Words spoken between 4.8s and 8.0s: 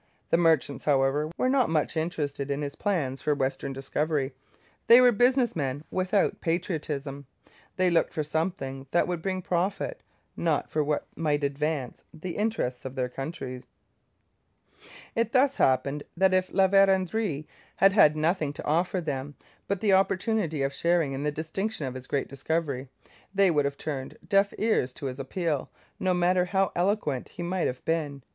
They were business men without patriotism; they